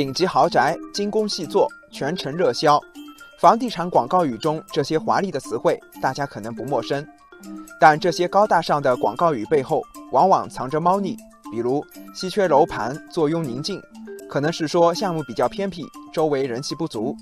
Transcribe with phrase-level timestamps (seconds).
[0.00, 2.80] 顶级豪宅、精工细作、全程热销。
[3.38, 7.06] 房地产广告语中这些华丽的词汇，大家可能不陌生。
[7.78, 11.18] 但这些高大上的广告语背后，往往藏着猫腻。
[11.52, 11.84] 比如
[12.16, 13.78] “稀缺楼盘，坐拥宁静”，
[14.26, 15.84] 可能是说项目比较偏僻，
[16.14, 17.14] 周围人气不足；“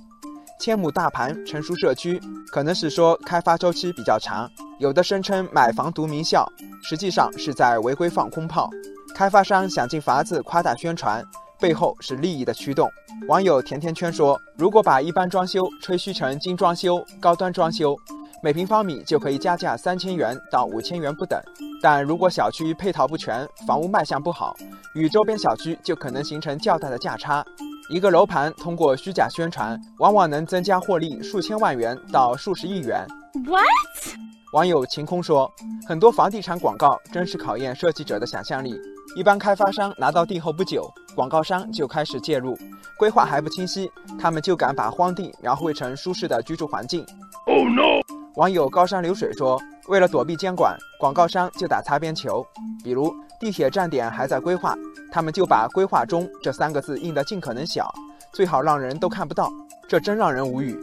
[0.60, 2.22] 千亩大盘，成熟社区”，
[2.52, 4.48] 可能是说开发周期比较长。
[4.78, 6.48] 有的声称买房读名校，
[6.84, 8.70] 实际上是在违规放空炮。
[9.16, 11.24] 开发商想尽法子夸大宣传，
[11.60, 12.90] 背后是利益的驱动。
[13.26, 17.96] 网友甜甜圈说：“如果把一般装修吹嘘成精装修、高端装修。”
[18.40, 21.36] 每平方米就可以加价三千元到五千元不等，
[21.82, 24.54] 但如果小区配套不全，房屋卖相不好，
[24.94, 27.44] 与周边小区就可能形成较大的价差。
[27.90, 33.04] 一个楼盘通过虚假宣传，往往能增加获利数千万元到数十亿元。
[33.44, 34.16] What？
[34.52, 35.52] 网友晴空说，
[35.86, 38.80] 很多房地产广告真是考验设计者的想象力。
[39.14, 42.56] 一般开发商拿到地后不久，广告商就开始介入，
[42.96, 47.04] 规划还不清晰，他们就敢把荒地描绘成舒适的居住环境。
[47.44, 48.00] Oh no！
[48.36, 52.42] 网友高山流水说：“为了躲避监管，广告商就打擦边球。
[52.82, 54.74] 比如地铁站点还在规划，
[55.12, 57.86] 他们就把‘规划中’这三个字印得尽可能小，
[58.32, 59.50] 最好让人都看不到。
[59.86, 60.78] 这真让人无语。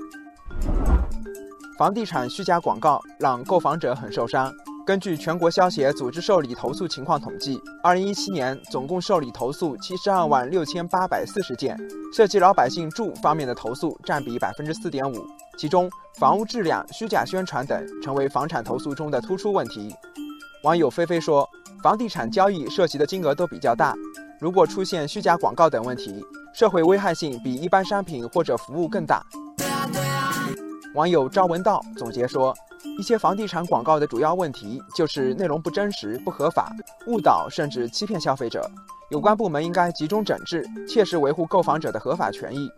[1.77, 4.53] 房地产虚假广告让购房者很受伤。
[4.85, 11.75] 根据全国消协组织受理投诉情况统计，二零一七年总共受理投诉七十二万六千八百四十件，
[12.13, 15.15] 涉及老百姓住方面的投诉占比百分之四点五，
[15.57, 19.93] 其中。”房屋质量、虚假宣传等成为房产投诉中的突出问题。
[20.63, 21.45] 网友菲菲说
[21.83, 23.93] ：“房地产交易涉及的金额都比较大，
[24.39, 29.21] 如果出现虚假广告等问题，社会危害性比一般商品或者服务更大。”
[30.95, 32.55] 网友赵文道总结说
[32.97, 36.73] ：“一些房地产广告的主要问题就是内容不真实、不合法、
[37.07, 38.71] 误导甚至欺骗消费者，
[39.11, 42.71] 有关部门应该集中整治，切实维护购房者的合法权益。”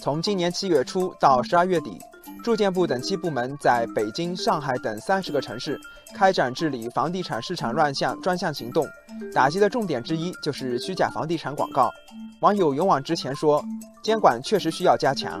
[0.00, 1.98] 从今年七月初到十二月底，
[2.42, 5.78] 住建部等七部门在北京、上海等三十个城市
[6.14, 8.88] 开展治理房地产市场乱象专项行动，
[9.34, 11.90] 打击的重点之一就是虚假房地产广告。
[12.40, 13.62] 网友勇往直前说
[14.02, 15.38] ：“监管确实需要加强，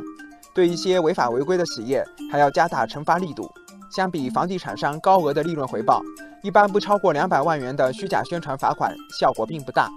[0.60, 3.50] 对一些违法违规的企业还要加大惩罚力度。
[3.90, 6.02] 相比房地产商高额的利润回报，
[6.42, 9.88] 一般不超过两百万元的虚假宣传罚款效果并不大。”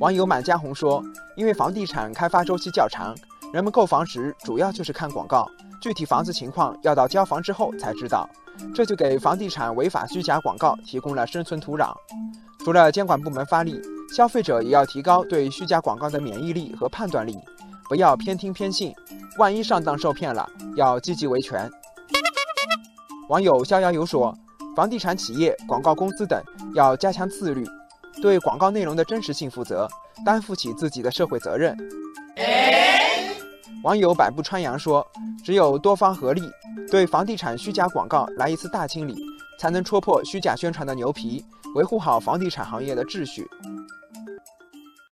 [0.00, 1.04] 网友满江红说
[1.36, 3.14] ：“因为房地产开发周期较长，
[3.52, 5.46] 人们购房时主要就是看广告，
[5.82, 8.26] 具体房子情况要到交房之后才知道，
[8.74, 11.92] 这就给房地产违法虚假广告提供了生存土壤。
[12.64, 13.78] 除了监管部门发力，
[14.16, 17.38] 消费者也要提高对虚假广告的免疫力和判断力，
[17.88, 18.94] 不要偏听偏信，
[19.38, 21.70] 万一上当受骗了，要积极维权。”
[23.28, 24.36] 网友逍遥游说
[24.76, 26.40] ：“房地产企业、广告公司等
[26.74, 27.66] 要加强自律。”
[28.22, 29.86] 对广告内容的真实性负责，
[30.24, 31.76] 担负起自己的社会责任。
[33.82, 35.06] 网友百步穿杨说
[35.44, 36.42] ：“只有多方合力，
[36.90, 39.14] 对房地产虚假广告来一次大清理，
[39.58, 41.44] 才能戳破虚假宣传的牛皮，
[41.74, 43.46] 维护好房地产行业的秩序。”